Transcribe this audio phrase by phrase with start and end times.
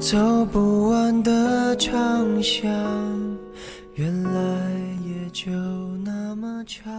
[0.00, 2.66] 走不完的长巷，
[3.96, 4.70] 原来
[5.04, 5.50] 也就
[5.98, 6.90] 那么长。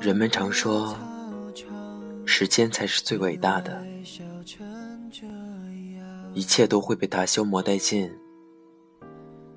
[0.00, 0.96] 人们常说，
[2.24, 3.84] 时间才是最伟大的，
[6.32, 8.10] 一切都会被它消磨殆尽。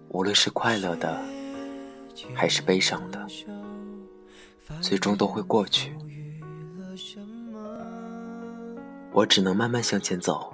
[0.09, 1.17] 无论是快乐的，
[2.35, 3.25] 还是悲伤的，
[4.81, 5.95] 最终都会过去。
[9.13, 10.53] 我只能慢慢向前走。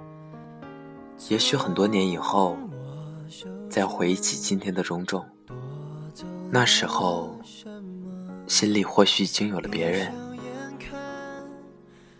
[1.28, 2.56] 也许很多年以后，
[3.68, 5.26] 再回忆起今天的种种，
[6.50, 7.34] 那时候。
[8.46, 10.12] 心里或许已经有了别人，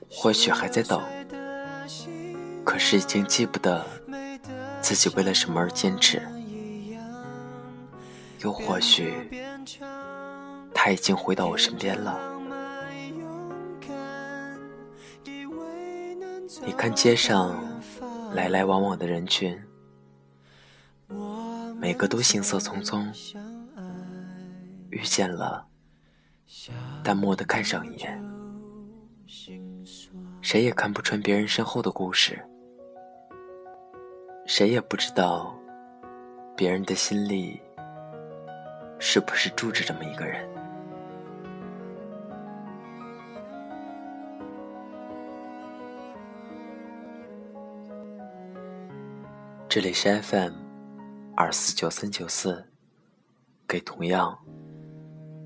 [0.08, 1.02] 或许还在等，
[2.64, 3.84] 可是已经记不得
[4.80, 6.22] 自己为了什么而坚持，
[8.44, 9.12] 又或许
[10.72, 12.16] 他已经回到我身边了。
[16.62, 17.58] 你看街上
[18.34, 19.58] 来来往往的人群，
[21.78, 23.06] 每个都行色匆匆，
[24.91, 25.66] 遇见了。
[27.03, 28.22] 淡漠的看上一眼，
[30.42, 32.44] 谁也看不穿别人身后的故事，
[34.47, 35.56] 谁也不知道
[36.56, 37.61] 别人的心里
[38.98, 40.49] 是不是住着这么一个人。
[49.72, 50.50] 这里是 FM
[51.36, 52.64] 二四九三九四，
[53.68, 54.36] 给同样。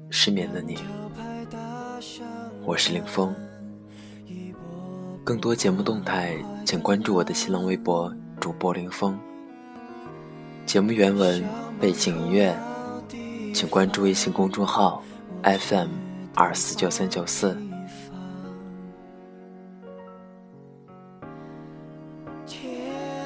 [0.08, 0.78] 失眠的你，
[2.64, 3.36] 我是林峰。
[5.22, 9.20] 更多节目动态，请关注我的新浪微博主播林峰。
[10.64, 11.44] 节目原文、
[11.78, 12.58] 背景音乐，
[13.52, 15.02] 请关注微信公众号
[15.42, 15.90] FM
[16.34, 17.54] 二四九三九四。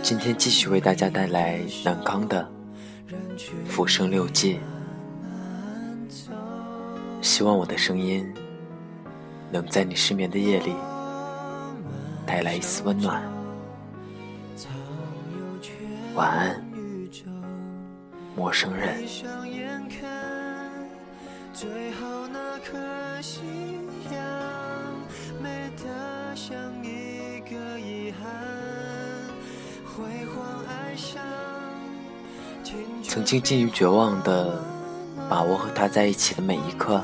[0.09, 2.51] 今天继续为大家带来南康的
[3.67, 4.59] 《浮生六记》。
[7.21, 8.27] 希望我的声音
[9.53, 10.75] 能在你失眠的夜里
[12.25, 13.23] 带来一丝温暖。
[16.15, 16.65] 晚安，
[18.35, 19.05] 陌生人。
[33.09, 34.63] 曾经近于绝望的
[35.31, 37.03] 把握和他在一起的每一刻。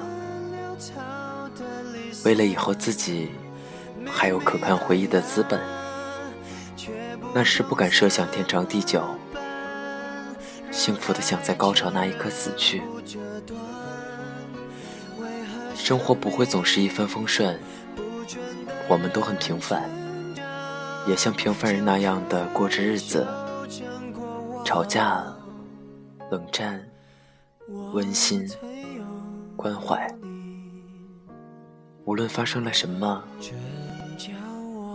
[2.27, 3.31] 为了以后自己
[4.07, 5.59] 还有可看回忆的资本，
[7.35, 9.03] 那时不敢设想天长地久，
[10.71, 12.83] 幸福的想在高潮那一刻死去。
[15.75, 17.59] 生活不会总是一帆风顺，
[18.89, 19.89] 我们都很平凡，
[21.07, 23.27] 也像平凡人那样的过着日子，
[24.65, 25.25] 吵架、
[26.31, 26.85] 冷战、
[27.93, 28.47] 温馨、
[29.57, 30.07] 关怀。
[32.05, 33.25] 无论发生了什么，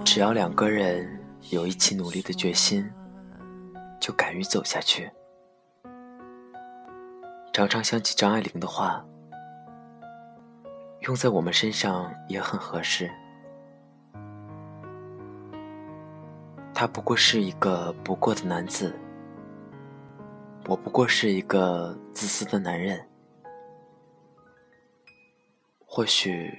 [0.06, 1.20] 只要两个人
[1.50, 2.88] 有一起努力的决心，
[4.00, 5.10] 就敢于走下去。
[7.52, 9.04] 常常想起张爱玲的话，
[11.02, 13.10] 用在我们身上也很合适。
[16.74, 18.96] 他不过是一个不过的男子，
[20.70, 23.04] 我不过是一个自私的男人。
[25.86, 26.58] 或许。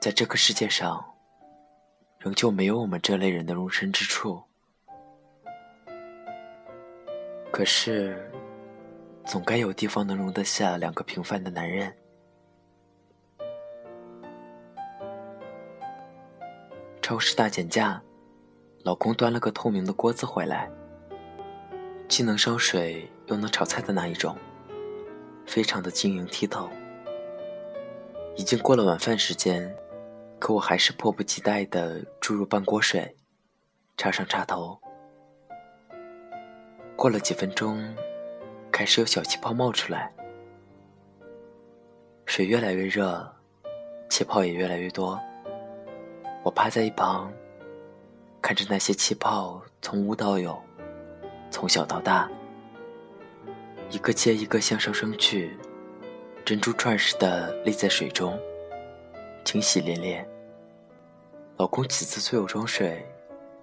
[0.00, 1.02] 在这个世界上，
[2.18, 4.42] 仍旧没有我们这类人的容身之处。
[7.50, 8.30] 可是，
[9.24, 11.96] 总该有地方能容得下两个平凡的男人。
[17.00, 18.02] 超市大减价，
[18.82, 20.70] 老公端了个透明的锅子回来，
[22.14, 24.36] 既能烧水又能炒菜的那一种，
[25.46, 26.70] 非常的晶莹剔透。
[28.36, 29.74] 已经过了晚饭时间。
[30.38, 33.16] 可我还是迫不及待地注入半锅水，
[33.96, 34.78] 插上插头。
[36.94, 37.82] 过了几分钟，
[38.70, 40.12] 开始有小气泡冒出来，
[42.26, 43.28] 水越来越热，
[44.08, 45.20] 气泡也越来越多。
[46.44, 47.32] 我趴在一旁，
[48.40, 50.56] 看着那些气泡从无到有，
[51.54, 52.28] 从小到大，
[53.88, 55.56] 一个接一个向上升去，
[56.44, 58.36] 珍珠串似的立在水中，
[59.44, 60.28] 清洗连连。
[61.56, 63.06] 老公几次催我装水，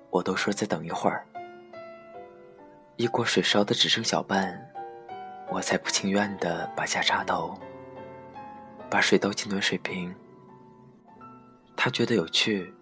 [0.10, 1.28] 我都说再等一会儿。
[2.96, 4.58] 一锅水烧的只剩小半，
[5.50, 7.60] 我才不情愿的拔下插头，
[8.90, 10.16] 把水倒进暖水瓶。
[11.76, 12.74] 他觉得有趣，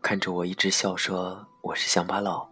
[0.00, 2.50] 看着我一直笑说我是乡巴佬。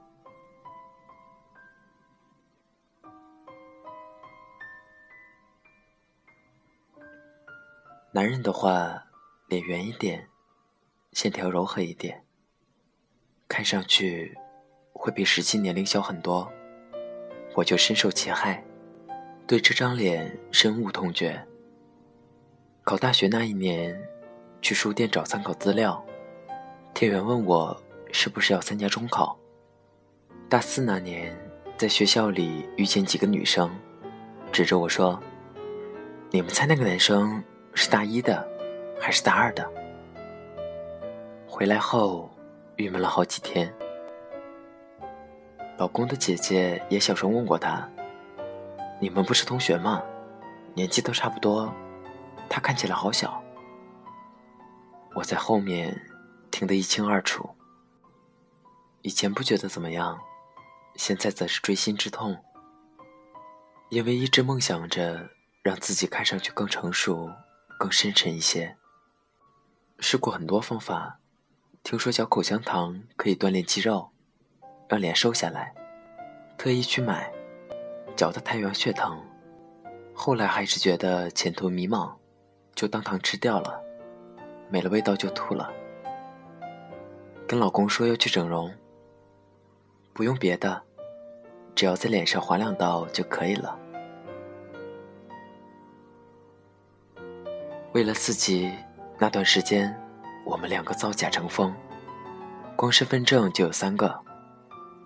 [8.13, 9.05] 男人的话，
[9.47, 10.27] 脸圆一点，
[11.13, 12.25] 线条柔和一点，
[13.47, 14.37] 看上去
[14.93, 16.51] 会比实际年龄小很多。
[17.55, 18.65] 我就深受其害，
[19.47, 21.41] 对这张脸深恶痛绝。
[22.83, 23.97] 考大学那一年，
[24.61, 26.05] 去书店找参考资料，
[26.93, 27.81] 店员问我
[28.11, 29.39] 是不是要参加中考。
[30.49, 31.39] 大四那年，
[31.77, 33.71] 在学校里遇见几个女生，
[34.51, 35.23] 指着我说
[36.33, 37.41] ：“你们猜那个男生？”
[37.75, 38.47] 是大一的，
[39.01, 39.71] 还是大二的？
[41.47, 42.31] 回来后，
[42.77, 43.73] 郁闷了好几天。
[45.79, 47.89] 老公的姐姐也小声问过他
[49.01, 50.03] ：“你们不是同学吗？
[50.75, 51.73] 年纪都差不多，
[52.49, 53.43] 他看起来好小。”
[55.15, 56.01] 我在后面
[56.51, 57.49] 听得一清二楚。
[59.03, 60.21] 以前不觉得怎么样，
[60.97, 62.37] 现在则是锥心之痛，
[63.89, 65.31] 因为一直梦想着
[65.63, 67.31] 让自己看上去更成熟。
[67.81, 68.77] 更深沉一些。
[70.01, 71.19] 试过很多方法，
[71.83, 74.11] 听说嚼口香糖可以锻炼肌肉，
[74.87, 75.75] 让脸瘦下来，
[76.59, 77.33] 特意去买，
[78.15, 79.19] 嚼得太阳穴疼。
[80.13, 82.13] 后来还是觉得前途迷茫，
[82.75, 83.83] 就当糖吃掉了，
[84.69, 85.73] 没了味道就吐了。
[87.49, 88.71] 跟老公说要去整容，
[90.13, 90.83] 不用别的，
[91.75, 93.79] 只要在脸上划两刀就可以了。
[97.93, 98.73] 为了刺激，
[99.19, 100.01] 那段时间，
[100.45, 101.75] 我们两个造假成风，
[102.77, 104.17] 光身份证就有三个，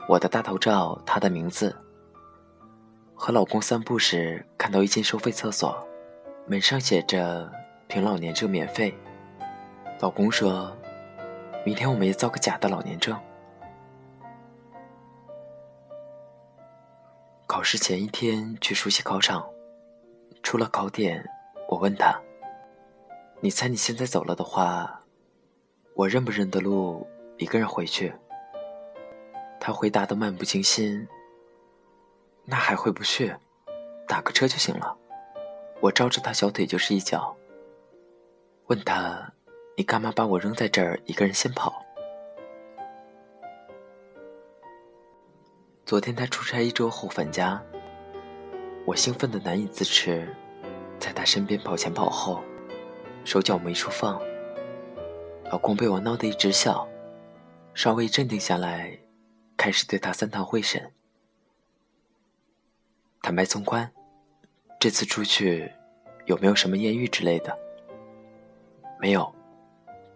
[0.06, 1.74] 我的大头照，他的名字。
[3.14, 5.82] 和老公散步时，看到一间收费厕所，
[6.46, 7.50] 门上写着
[7.88, 8.94] “凭老年证免费”。
[10.00, 10.70] 老公说
[11.64, 13.18] ：“明天我们也造个假的老年证。”
[17.46, 19.48] 考试前一天去熟悉考场，
[20.42, 21.26] 出了考点，
[21.70, 22.20] 我问他。
[23.44, 25.02] 你猜你现在走了的话，
[25.92, 27.06] 我认不认得路？
[27.36, 28.10] 一个人回去。
[29.60, 31.06] 他回答的漫不经心。
[32.46, 33.36] 那还回不去？
[34.08, 34.96] 打个车就行了。
[35.82, 37.36] 我照着他小腿就是一脚。
[38.68, 39.30] 问他，
[39.76, 41.84] 你干嘛把我扔在这儿，一个人先跑？
[45.84, 47.62] 昨天他出差一周后返家，
[48.86, 50.34] 我兴奋的难以自持，
[50.98, 52.42] 在他身边跑前跑后。
[53.24, 54.20] 手脚没处放，
[55.50, 56.86] 老公被我闹得一直笑，
[57.72, 58.98] 稍微镇定下来，
[59.56, 60.92] 开始对他三堂会审。
[63.22, 63.90] 坦白从宽，
[64.78, 65.72] 这次出去
[66.26, 67.58] 有没有什么艳遇之类的？
[69.00, 69.34] 没有。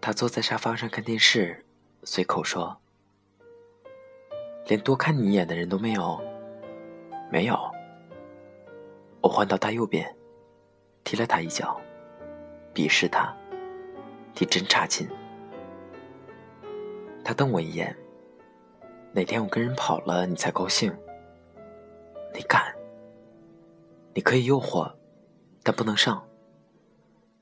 [0.01, 1.65] 他坐在沙发上看电视，
[2.03, 2.79] 随口说
[4.67, 6.21] ：“连多看你一眼的人都没有。”
[7.29, 7.59] 没有。
[9.21, 10.15] 我换到他右边，
[11.03, 11.79] 踢了他一脚。
[12.79, 13.35] 鄙视他，
[14.37, 15.05] 你真差劲。
[17.25, 17.93] 他瞪我一眼。
[19.11, 20.89] 哪天我跟人跑了，你才高兴？
[22.33, 22.73] 你敢？
[24.13, 24.89] 你可以诱惑，
[25.61, 26.25] 但不能上。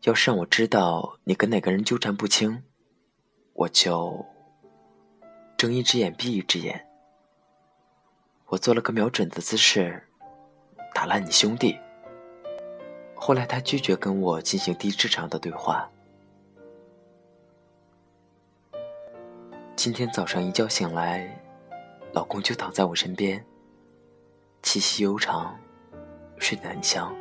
[0.06, 2.64] 要是让我知道你跟哪个人纠缠不清，
[3.54, 4.26] 我就
[5.56, 6.88] 睁一只眼闭一只眼。
[8.48, 10.02] 我做了个瞄准的姿势，
[10.96, 11.78] 打烂你兄弟。
[13.20, 15.90] 后来，他拒绝跟我进行低智商的对话。
[19.76, 21.30] 今天早上一觉醒来，
[22.14, 23.44] 老公就躺在我身边，
[24.62, 25.60] 气息悠长，
[26.38, 27.14] 睡得很香。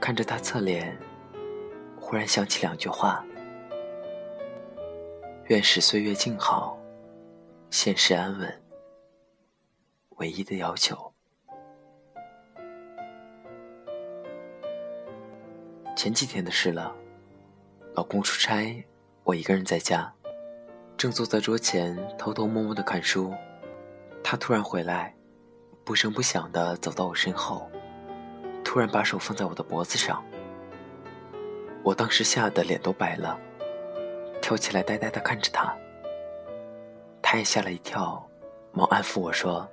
[0.00, 0.98] 看着他侧脸，
[2.00, 3.24] 忽然想起两句话：
[5.44, 6.76] 愿使岁月静好，
[7.70, 8.62] 现世安稳。
[10.16, 11.07] 唯一的要求。
[15.98, 16.94] 前几天的事了，
[17.96, 18.86] 老公出差，
[19.24, 20.08] 我一个人在家，
[20.96, 23.34] 正坐在桌前偷偷摸摸的看书，
[24.22, 25.12] 他突然回来，
[25.84, 27.68] 不声不响的走到我身后，
[28.62, 30.24] 突然把手放在我的脖子上，
[31.82, 33.36] 我当时吓得脸都白了，
[34.40, 35.76] 跳起来呆呆的看着他，
[37.20, 38.24] 他也吓了一跳，
[38.70, 39.68] 忙安抚我说：“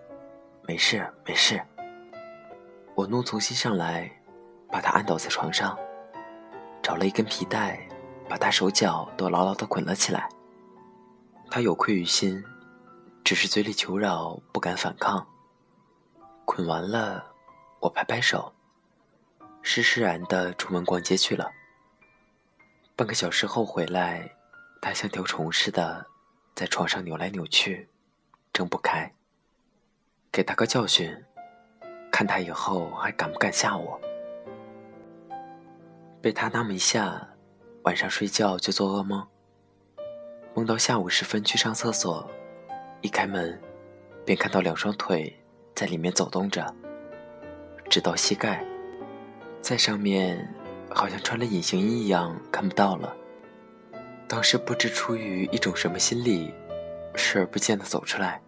[0.65, 1.61] 没事没事。”
[2.95, 4.09] 我怒从心上来，
[4.71, 5.77] 把他按倒在床上。
[6.85, 7.79] 找了一根皮带，
[8.29, 10.29] 把他手脚都牢牢地捆了起来。
[11.49, 12.43] 他有愧于心，
[13.23, 15.25] 只是嘴里求饶，不敢反抗。
[16.45, 17.25] 捆完了，
[17.79, 18.53] 我拍拍手，
[19.63, 21.49] 施施然地出门逛街去了。
[22.95, 24.31] 半个小时后回来，
[24.79, 26.05] 他像条虫似的
[26.53, 27.89] 在床上扭来扭去，
[28.53, 29.11] 睁不开。
[30.31, 31.11] 给他个教训，
[32.11, 33.99] 看他以后还敢不敢吓我。
[36.25, 37.21] 被他那么一吓，
[37.83, 39.27] 晚上睡觉就做噩梦，
[40.55, 42.27] 梦到下午时分去上厕所，
[43.01, 43.61] 一开门，
[44.25, 45.31] 便看到两双腿
[45.75, 46.65] 在里面走动着，
[47.91, 48.65] 直到膝盖，
[49.61, 50.51] 在上面
[50.89, 53.15] 好像穿了隐形衣一样看不到了。
[54.27, 56.51] 当时不知出于一种什么心理，
[57.13, 58.41] 视而不见的走出来。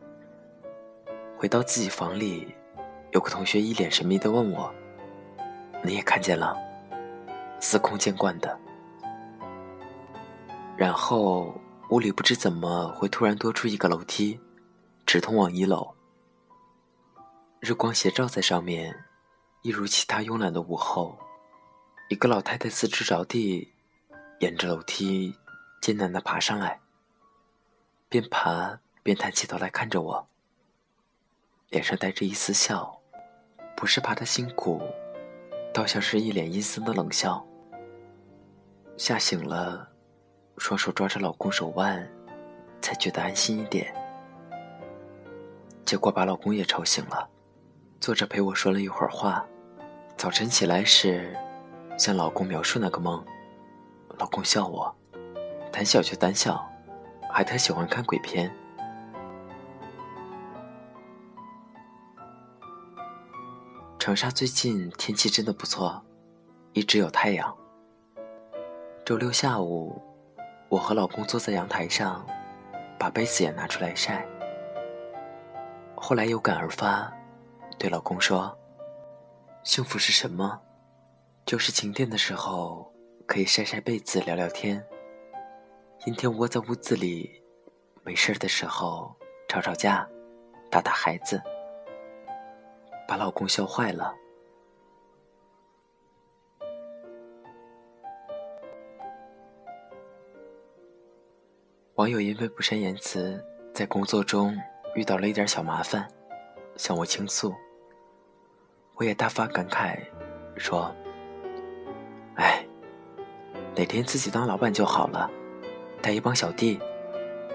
[1.37, 2.55] 回到自己房里，
[3.11, 4.73] 有个同学一脸神秘的问我
[5.85, 6.57] ：“你也看见了？”
[7.59, 8.59] 司空见惯的。
[10.75, 11.59] 然后
[11.89, 14.39] 屋里不知怎么会突然多出一个楼梯，
[15.05, 15.95] 直通往一楼。
[17.59, 19.05] 日光斜照在上面，
[19.63, 21.17] 一如其他慵懒的午后，
[22.09, 23.73] 一个老太太四肢着地，
[24.39, 25.35] 沿着楼梯
[25.81, 26.79] 艰难地爬上来，
[28.07, 30.27] 边爬边抬起头来看着我。
[31.69, 33.01] 脸上带着一丝笑，
[33.75, 34.81] 不是怕他辛苦，
[35.77, 37.45] 倒像是一脸阴森的冷笑。
[38.97, 39.87] 吓醒了，
[40.57, 42.09] 双手抓着老公手腕，
[42.81, 43.93] 才觉得安心一点。
[45.85, 47.29] 结果把老公也吵醒了，
[48.01, 49.45] 坐着陪我说了一会儿话。
[50.17, 51.37] 早晨起来时，
[51.95, 53.23] 向老公描述那个梦，
[54.17, 54.91] 老公笑我，
[55.71, 56.67] 胆小就胆小，
[57.31, 58.51] 还特喜欢看鬼片。
[64.07, 66.01] 长沙最近天气真的不错，
[66.71, 67.53] 一直有太阳。
[69.03, 70.01] 周六下午，
[70.69, 72.25] 我和老公坐在阳台上，
[72.97, 74.25] 把被子也拿出来晒。
[75.93, 77.13] 后来有感而发，
[77.77, 78.57] 对老公说
[79.65, 80.57] ：“幸福是什么？
[81.45, 82.89] 就是晴天的时候
[83.25, 84.81] 可以晒晒被子聊聊天，
[86.05, 87.43] 阴天窝在屋子里，
[88.05, 89.13] 没事的时候
[89.49, 90.07] 吵吵架，
[90.71, 91.41] 打打孩子。”
[93.07, 94.13] 把老公笑坏了。
[101.95, 104.55] 网友因为不善言辞，在工作中
[104.93, 106.07] 遇到了一点小麻烦，
[106.75, 107.55] 向我倾诉。
[108.95, 109.97] 我也大发感慨，
[110.57, 110.93] 说
[112.35, 112.63] ：“哎，
[113.75, 115.29] 哪天自己当老板就好了，
[116.01, 116.79] 带一帮小弟，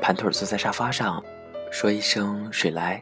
[0.00, 1.22] 盘腿坐在沙发上，
[1.70, 3.00] 说一声‘水来’。”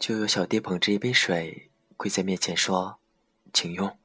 [0.00, 2.98] 就有小弟捧着一杯水跪在面前说
[3.52, 3.98] ：“请用。”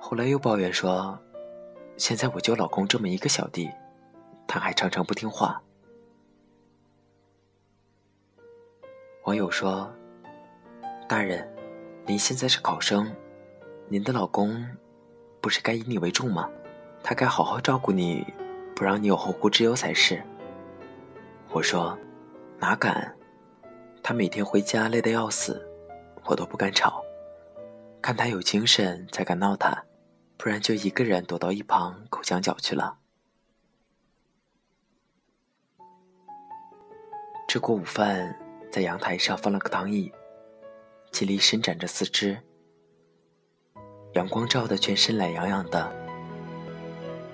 [0.00, 1.20] 后来又抱怨说
[1.98, 3.70] ：“现在我就老公这么一个小弟，
[4.46, 5.62] 他还常常不听话。”
[9.24, 9.92] 网友说
[11.06, 11.46] ：“大人，
[12.06, 13.14] 您现在是考生，
[13.88, 14.66] 您的老公
[15.42, 16.48] 不是该以你为重吗？
[17.02, 18.24] 他该好好照顾你，
[18.74, 20.24] 不让你有后顾之忧才是。”
[21.52, 21.98] 我说
[22.58, 23.14] ：“哪敢。”
[24.08, 25.68] 他每天回家累得要死，
[26.24, 27.04] 我都不敢吵，
[28.00, 29.84] 看他有精神才敢闹他，
[30.38, 32.96] 不然就一个人躲到一旁口墙角去了。
[37.46, 38.34] 吃过午饭，
[38.72, 40.10] 在阳台上放了个躺椅，
[41.10, 42.40] 尽力伸展着四肢，
[44.14, 45.92] 阳光照得全身懒洋洋的。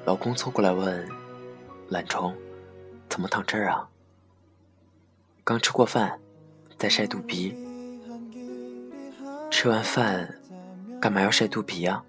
[0.04, 1.08] 老公凑过来问
[1.88, 2.36] ：“懒虫，
[3.08, 3.88] 怎么躺这儿啊？”
[5.44, 6.18] 刚吃过饭。
[6.78, 7.54] 在晒肚皮，
[9.50, 10.38] 吃完饭
[11.00, 12.02] 干嘛要晒肚皮呀？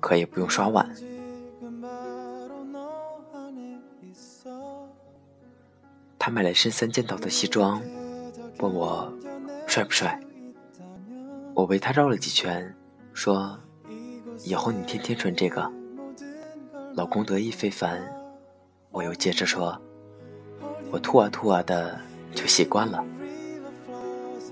[0.00, 0.88] 可以不用刷碗。
[6.18, 7.80] 他买了身三件套的西装，
[8.58, 9.12] 问我
[9.66, 10.20] 帅不帅。
[11.54, 12.74] 我围他绕了几圈，
[13.14, 13.58] 说
[14.44, 15.72] 以后你天天穿这个。
[16.94, 18.02] 老公得意非凡。
[18.90, 19.80] 我又接着说，
[20.90, 22.00] 我吐啊吐啊的，
[22.34, 23.04] 就习惯了。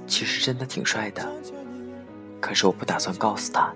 [0.07, 1.27] 其实真的挺帅的，
[2.41, 3.75] 可是我不打算告诉他。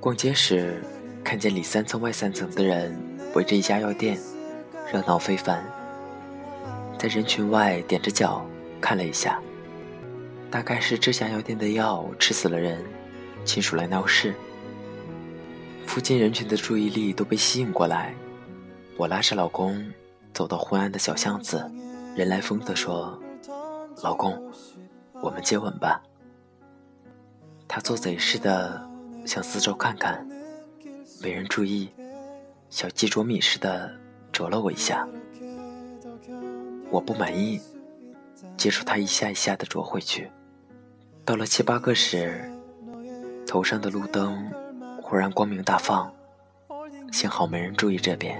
[0.00, 0.82] 逛街时，
[1.24, 2.94] 看见里三层外三层的人
[3.34, 4.18] 围着一家药店，
[4.92, 5.64] 热闹非凡。
[6.98, 8.44] 在人群外踮着脚
[8.82, 9.40] 看了一下，
[10.50, 12.84] 大概是这家药店的药吃死了人。
[13.44, 14.34] 亲属来闹事，
[15.86, 18.14] 附近人群的注意力都被吸引过来。
[18.96, 19.84] 我拉着老公
[20.32, 21.70] 走到昏暗的小巷子，
[22.16, 23.20] 人来疯的说
[24.02, 24.40] ：“老公，
[25.20, 26.02] 我们接吻吧。”
[27.68, 28.88] 他做贼似的
[29.26, 30.26] 向四周看看，
[31.20, 31.90] 没人注意，
[32.70, 33.94] 小鸡啄米似的
[34.32, 35.06] 啄了我一下。
[36.90, 37.60] 我不满意，
[38.56, 40.30] 接触他一下一下的啄回去。
[41.24, 42.48] 到了七八个时，
[43.54, 44.50] 头上的路灯
[45.00, 46.12] 忽然光明大放，
[47.12, 48.36] 幸好没人注意这边。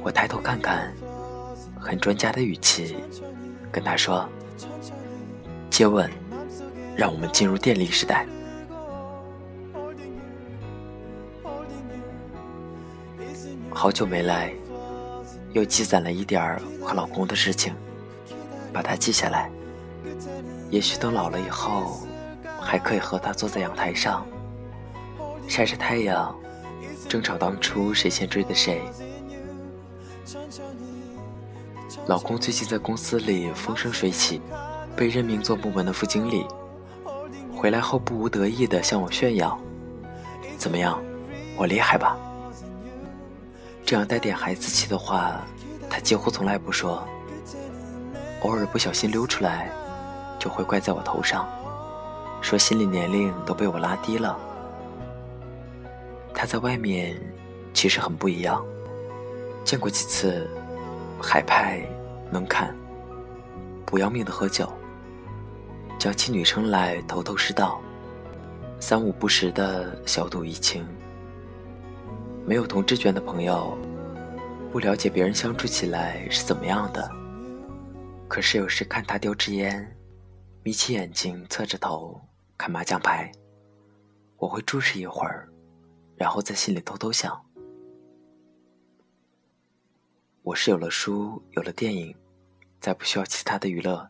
[0.00, 0.94] 我抬头看看，
[1.76, 2.96] 很专家的语气
[3.72, 4.28] 跟他说
[5.68, 6.08] ：“接吻，
[6.94, 8.24] 让我们进入电力时代。”
[13.74, 14.54] 好久没来，
[15.52, 17.74] 又积攒了一点儿和老公的事情，
[18.72, 19.50] 把它记下来。
[20.70, 22.03] 也许等老了以后，
[22.64, 24.26] 还可以和他坐在阳台上，
[25.46, 26.34] 晒着太阳，
[27.08, 28.82] 争吵当初谁先追的谁。
[32.06, 34.40] 老公最近在公司里风生水起，
[34.96, 36.46] 被任命做部门的副经理，
[37.54, 39.58] 回来后不无得意地向我炫耀
[40.58, 41.00] ：“怎么样，
[41.56, 42.16] 我厉害吧？”
[43.84, 45.40] 这样带点孩子气的话，
[45.90, 47.06] 他几乎从来不说。
[48.42, 49.70] 偶尔不小心溜出来，
[50.38, 51.48] 就会怪在我头上，
[52.44, 54.38] 说心理年龄都被我拉低了。
[56.34, 57.18] 他在外面
[57.72, 58.62] 其实很不一样，
[59.64, 60.46] 见过几次，
[61.18, 61.80] 海派，
[62.30, 62.76] 能看，
[63.86, 64.70] 不要命的喝酒，
[65.98, 67.80] 叫起女生来头头是道，
[68.78, 70.86] 三五不时的小赌怡情。
[72.44, 73.74] 没有同志圈的朋友，
[74.70, 77.10] 不了解别人相处起来是怎么样的。
[78.28, 79.96] 可是有时看他叼支烟，
[80.62, 82.20] 眯起眼睛侧着头
[82.64, 83.30] 看麻将牌，
[84.38, 85.46] 我会注视一会儿，
[86.16, 87.44] 然后在心里偷偷想：
[90.40, 92.16] 我是有了书，有了电影，
[92.80, 94.08] 再不需要其他的娱乐。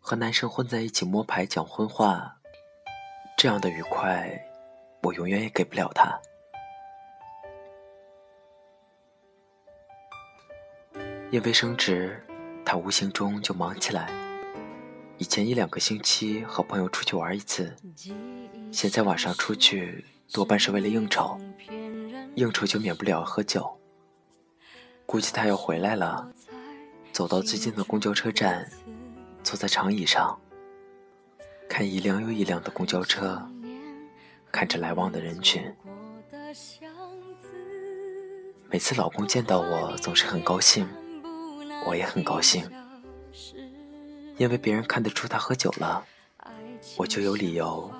[0.00, 2.38] 和男生混在一起摸牌讲荤话，
[3.36, 4.34] 这样的愉快，
[5.02, 6.18] 我永远也给不了他。
[11.30, 12.24] 因为升职，
[12.64, 14.25] 他无形中就忙起来。
[15.18, 17.74] 以前一两个星期和朋友出去玩一次，
[18.70, 21.40] 现在晚上出去多半是为了应酬，
[22.34, 23.78] 应酬就免不了喝酒。
[25.06, 26.30] 估计他要回来了，
[27.12, 28.70] 走到最近的公交车站，
[29.42, 30.38] 坐在长椅上，
[31.68, 33.40] 看一辆又一辆的公交车，
[34.52, 35.62] 看着来往的人群。
[38.68, 40.86] 每次老公见到我，总是很高兴。
[41.86, 42.68] 我也很高兴，
[44.36, 46.04] 因为别人看得出他喝酒了，
[46.96, 47.90] 我就有理由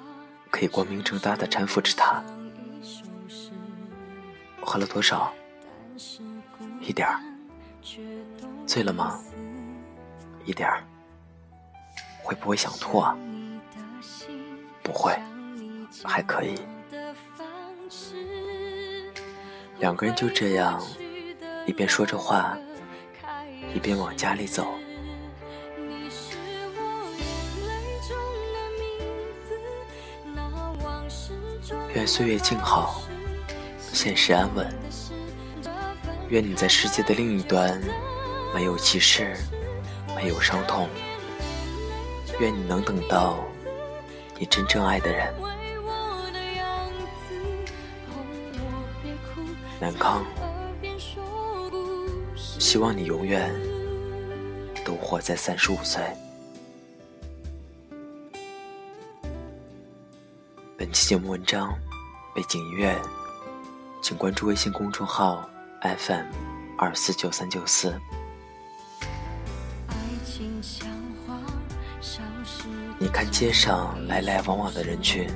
[0.51, 2.23] 可以光明正大的搀扶着他。
[4.61, 5.33] 喝了多少？
[6.81, 7.21] 一点儿。
[8.67, 9.19] 醉了吗？
[10.45, 10.85] 一点儿。
[12.23, 13.17] 会不会想吐啊？
[14.83, 15.17] 不会，
[16.05, 16.55] 还可以。
[19.79, 20.83] 两个人就这样
[21.67, 22.59] 一边说着话。
[23.75, 24.67] 一边往家里走，
[31.97, 33.01] 愿岁月静好，
[33.91, 34.71] 现实安稳。
[36.29, 37.81] 愿你在世界的另一端，
[38.55, 39.35] 没有歧视，
[40.15, 40.91] 没有伤痛。
[42.39, 43.43] 愿你能等到
[44.39, 45.33] 你真正爱的人。
[49.81, 50.23] 南康。
[52.37, 53.51] 希望你永远
[54.85, 56.03] 都活在三十五岁。
[61.07, 61.73] 节目文章
[62.35, 63.01] 背景音乐，
[64.03, 65.49] 请关注微信公众号
[65.81, 66.27] FM
[66.77, 67.97] 二四九三九四。
[72.99, 75.31] 你看街上来来往往的人群，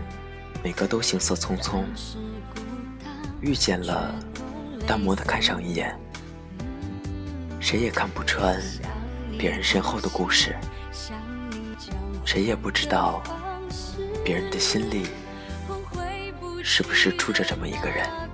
[0.65, 1.85] 每个都行色匆匆，
[3.41, 4.13] 遇见了，
[4.89, 5.97] 淡漠的看上一眼。
[7.61, 8.61] 谁也看不穿
[9.39, 10.57] 别人身后的故事，
[12.25, 13.23] 谁也不知道
[14.25, 15.07] 别人的心里
[16.63, 18.30] 是不是住着这么一个人。